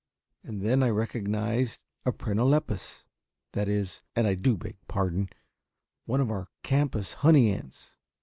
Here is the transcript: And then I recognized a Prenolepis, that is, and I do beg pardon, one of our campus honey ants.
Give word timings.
And 0.43 0.63
then 0.63 0.81
I 0.81 0.89
recognized 0.89 1.83
a 2.07 2.11
Prenolepis, 2.11 3.05
that 3.51 3.69
is, 3.69 4.01
and 4.15 4.25
I 4.25 4.33
do 4.33 4.57
beg 4.57 4.77
pardon, 4.87 5.29
one 6.05 6.19
of 6.21 6.31
our 6.31 6.49
campus 6.63 7.13
honey 7.21 7.51
ants. 7.51 7.97